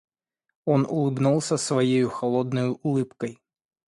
[0.65, 3.37] Он улыбнулся своею холодною улыбкой.